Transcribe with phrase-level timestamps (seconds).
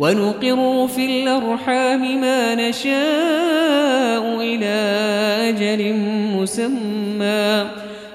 [0.00, 4.76] ونقر في الأرحام ما نشاء إلى
[5.48, 5.94] أجل
[6.36, 7.66] مسمى.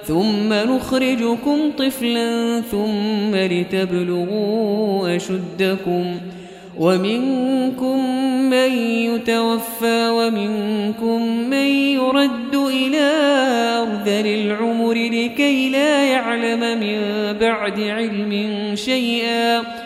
[0.06, 6.04] ثم نخرجكم طفلا ثم لتبلغوا أشدكم.
[6.78, 7.98] ومنكم
[8.50, 13.10] من يتوفى ومنكم من يرد إلى
[13.82, 16.98] أرذل العمر لكي لا يعلم من
[17.38, 19.85] بعد علم شيئا.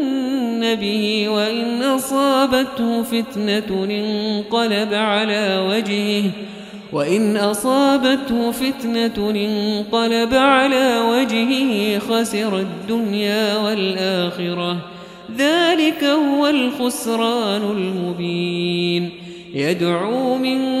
[0.61, 6.31] به وإن أصابته فتنة انقلب على وجهه
[6.93, 14.77] وإن أصابته فتنة انقلب على وجهه خسر الدنيا والآخرة
[15.37, 19.09] ذلك هو الخسران المبين
[19.53, 20.80] يدعو من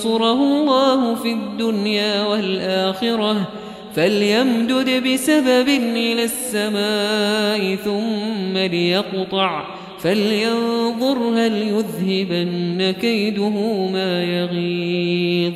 [0.00, 3.48] ينصره الله في الدنيا والآخرة
[3.96, 9.64] فليمدد بسبب إلى السماء ثم ليقطع
[10.02, 15.52] فلينظر هل يذهبن كيده ما يغيظ.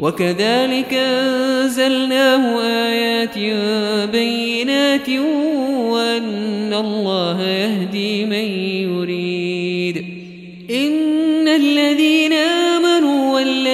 [0.00, 3.38] وكذلك أنزلناه آيات
[4.08, 5.08] بينات
[5.90, 8.46] وأن الله يهدي من
[8.90, 10.04] يريد.
[10.70, 12.55] إن الذين آمنوا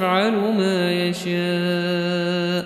[0.00, 2.64] يفعل ما يشاء.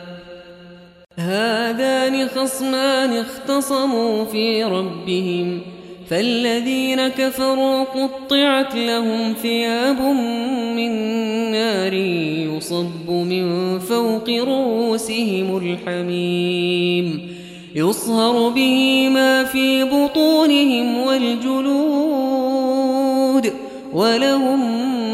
[1.19, 5.60] هذان خصمان اختصموا في ربهم
[6.10, 10.00] فالذين كفروا قطعت لهم ثياب
[10.76, 10.92] من
[11.52, 11.92] نار
[12.54, 17.34] يصب من فوق رؤوسهم الحميم.
[17.75, 22.44] يصهر به ما في بطونهم والجلود
[23.92, 24.83] ولهم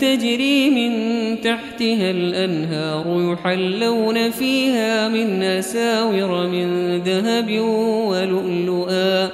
[0.00, 0.92] تجري من
[1.40, 7.58] تحتها الأنهار يحلون فيها من أساور من ذهب
[8.08, 9.28] ولؤلؤا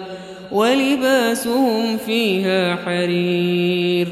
[0.53, 4.09] ولباسهم فيها حرير.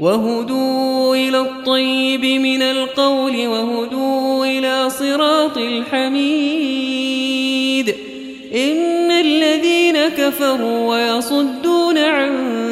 [0.00, 7.02] وهدوا إلى الطيب من القول وهدوا إلى صراط الحميد.
[8.54, 12.61] إن الذين كفروا ويصدون عن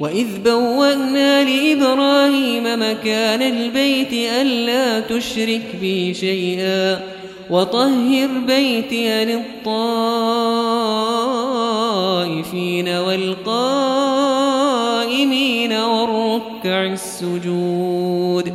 [0.00, 7.00] وإذ بوأنا لإبراهيم مكان البيت ألا تشرك بي شيئا
[7.50, 9.68] وطهر بيتي للطائفين
[12.88, 13.44] والقائمين
[15.72, 18.54] والركع السجود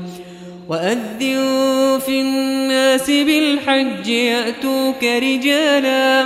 [0.69, 6.25] وأذن في الناس بالحج يأتوك رجالا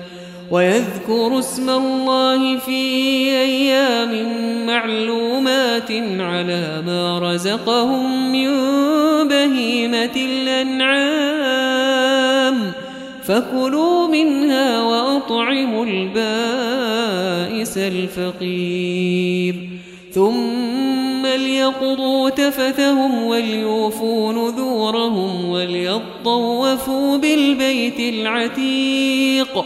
[0.51, 2.71] ويذكروا اسم الله في
[3.29, 4.11] أيام
[4.65, 8.47] معلومات على ما رزقهم من
[9.27, 11.11] بهيمة الأنعام.
[13.23, 19.55] فكلوا منها وأطعموا البائس الفقير.
[20.13, 29.65] ثم ليقضوا تفثهم وليوفوا نذورهم وليطوفوا بالبيت العتيق.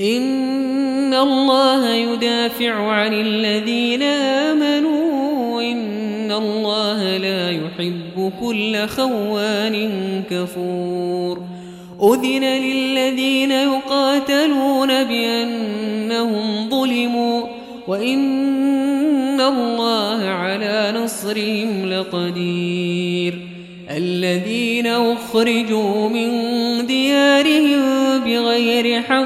[0.00, 11.42] إن الله يدافع عن الذين آمنوا إن الله لا يحب كل خوان كفور
[12.02, 17.42] أذن للذين يقاتلون بأنهم ظلموا
[17.88, 23.34] وإن الله على نصرهم لقدير
[23.90, 26.30] الذين أخرجوا من
[26.86, 27.80] ديارهم
[28.24, 29.25] بغير حق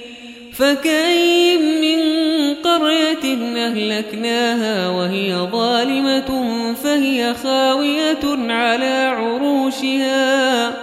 [0.53, 2.01] فكأي من
[2.55, 6.53] قرية أهلكناها وهي ظالمة
[6.83, 10.73] فهي خاوية على عروشها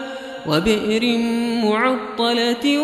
[0.46, 1.18] وبئر
[1.64, 2.78] معطلة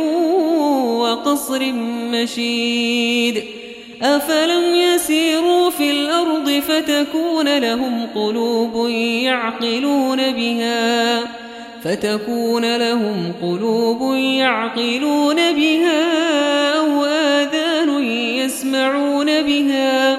[1.00, 1.72] وقصر
[2.12, 3.44] مشيد
[4.02, 11.20] أفلم يسيروا في الأرض فتكون لهم قلوب يعقلون بها
[11.84, 16.02] فتكون لهم قلوب يعقلون بها
[16.78, 20.18] أو آذان يسمعون بها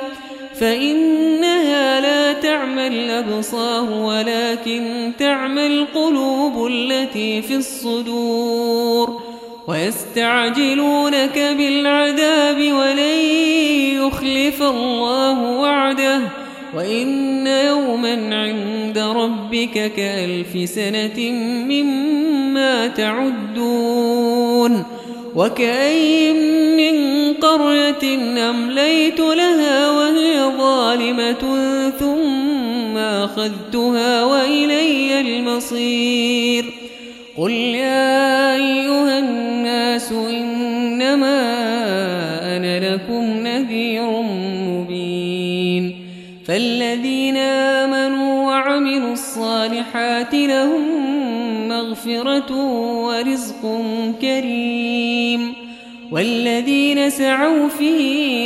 [0.59, 9.21] فإنها لا تعمى الأبصار ولكن تعمى القلوب التي في الصدور
[9.67, 13.19] ويستعجلونك بالعذاب ولن
[14.05, 16.44] يخلف الله وعده
[16.75, 21.31] وإن يوما عند ربك كألف سنة
[21.69, 24.83] مما تعدون
[25.35, 26.33] وكأي
[26.77, 28.17] من قرية
[28.49, 31.43] أمليت لها وهي ظالمة
[31.99, 36.65] ثم أخذتها وإلي المصير
[37.37, 41.54] قل يا أيها الناس إنما
[49.95, 50.83] الصالحات لهم
[51.67, 52.55] مغفرة
[53.05, 53.81] ورزق
[54.21, 55.53] كريم.
[56.11, 57.93] والذين سعوا في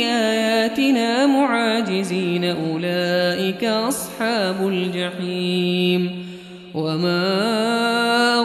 [0.06, 6.10] آياتنا معاجزين أولئك أصحاب الجحيم.
[6.74, 7.26] وما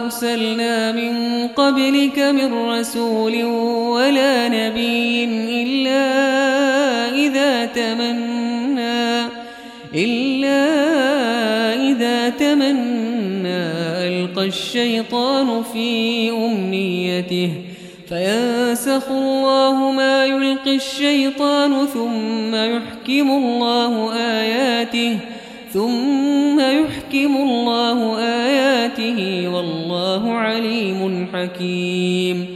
[0.04, 3.44] أرسلنا من قبلك من رسول
[3.94, 5.24] ولا نبي
[5.62, 6.04] إلا
[7.14, 9.26] إذا تمنى
[9.94, 10.25] إلا
[12.26, 13.62] إذا تمنى
[14.06, 17.50] ألقى الشيطان في أمنيته.
[18.08, 25.18] فينسخ الله ما يلقي الشيطان ثم يحكم الله آياته
[25.72, 32.55] ثم يحكم الله آياته والله عليم حكيم.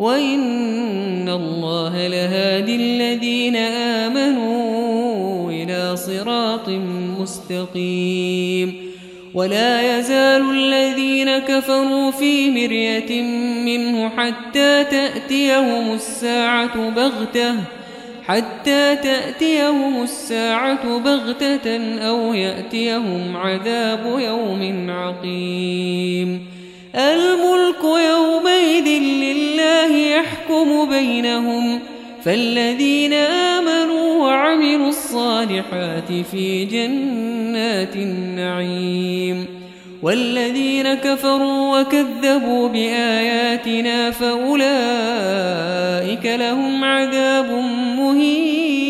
[0.00, 3.56] وإن الله لهادي الذين
[4.06, 6.68] آمنوا إلى صراط
[7.20, 8.90] مستقيم
[9.34, 13.22] ولا يزال الذين كفروا في مرية
[13.64, 17.54] منه حتى تأتيهم الساعة بغتة
[18.26, 26.59] حتى تأتيهم الساعة بغتة أو يأتيهم عذاب يوم عقيم
[26.94, 31.80] الملك يومئذ لله يحكم بينهم
[32.24, 39.46] فالذين آمنوا وعملوا الصالحات في جنات النعيم
[40.02, 44.60] والذين كفروا وكذبوا بآياتنا فأولئك
[46.26, 47.50] لهم عذاب
[47.98, 48.89] مهين.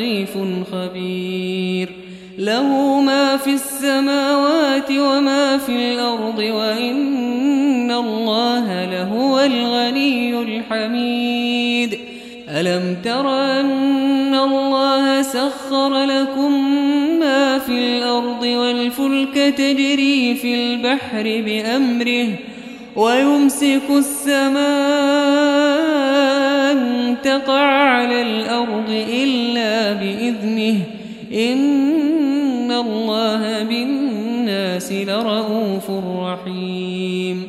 [0.00, 0.38] لطيف
[0.72, 1.88] خبير.
[2.38, 11.98] له ما في السماوات وما في الأرض وإن الله لهو الغني الحميد.
[12.48, 13.28] ألم تر
[13.60, 16.80] أن الله سخر لكم
[17.20, 22.28] ما في الأرض والفلك تجري في البحر بأمره
[22.96, 25.69] ويمسك السماء
[26.72, 30.76] أن تقع على الأرض إلا بإذنه
[31.34, 37.42] إن الله بالناس لرؤوف رحيم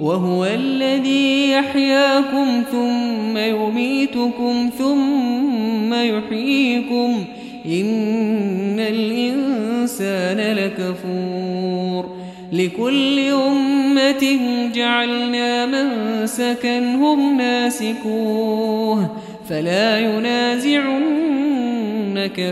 [0.00, 7.24] وهو الذي يحياكم ثم يميتكم ثم يحييكم
[7.66, 12.11] إن الإنسان لكفور
[12.52, 14.38] لكل أمة
[14.74, 19.16] جعلنا منسكا هم ناسكوه
[19.48, 21.34] فلا ينازعنك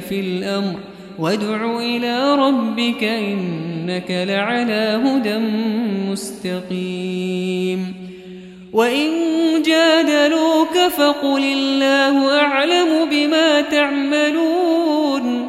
[0.08, 0.78] في الأمر
[1.18, 5.38] وادع إلى ربك إنك لعلى هدى
[6.10, 7.94] مستقيم
[8.72, 9.10] وإن
[9.62, 15.48] جادلوك فقل الله أعلم بما تعملون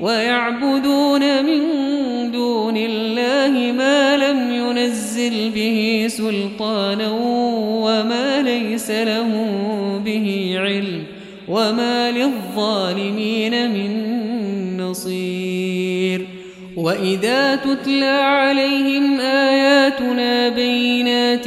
[0.00, 1.60] ويعبدون من
[2.30, 7.10] دون الله ما لم ينزل به سلطانا
[7.84, 9.30] وما ليس له
[10.04, 11.02] به علم
[11.48, 16.26] وما للظالمين من نصير.
[16.76, 21.44] وإذا تتلى عليهم آياتنا بينات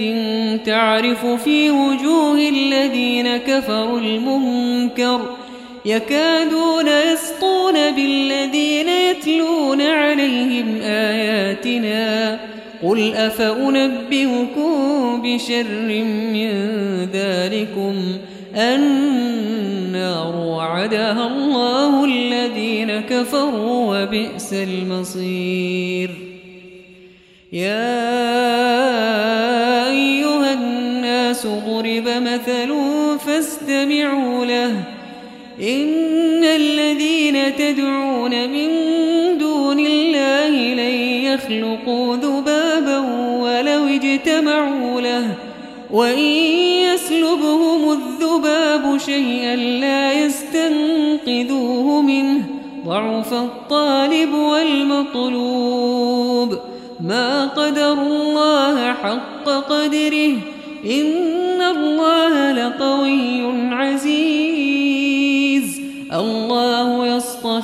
[0.66, 5.22] تعرف في وجوه الذين كفروا المنكر
[5.86, 12.40] يكادون يسطون بالذين يتلون عليهم آياتنا.
[12.84, 14.72] قل أفأنبئكم
[15.24, 15.66] بشر
[16.34, 16.50] من
[17.14, 18.18] ذلكم؟
[18.56, 26.10] النار وعدها الله الذين كفروا وبئس المصير.
[27.54, 28.10] يا
[29.90, 32.74] أيها الناس ضرب مثل
[33.26, 34.09] فاستمعوا
[35.62, 38.70] إن الذين تدعون من
[39.38, 42.98] دون الله لن يخلقوا ذبابا
[43.42, 45.36] ولو اجتمعوا له
[45.92, 46.20] وإن
[46.94, 52.44] يسلبهم الذباب شيئا لا يستنقذوه منه.
[52.86, 55.70] ضعف الطالب والمطلوب.
[57.00, 60.36] ما قدر الله حق قدره.
[60.86, 61.49] إن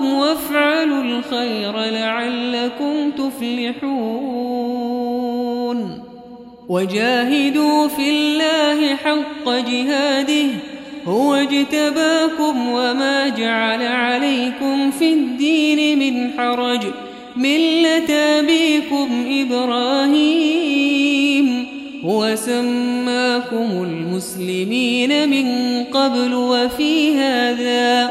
[0.00, 3.90] ربكم وافعلوا الخير لعلكم تفلحون.
[6.68, 10.46] وجاهدوا في الله حق جهاده
[11.06, 16.80] هو اجتباكم وما جعل عليكم في الدين من حرج
[17.36, 20.60] ملة أبيكم إبراهيم.
[22.04, 25.46] هو سماكم المسلمين من
[25.84, 28.10] قبل وفي هذا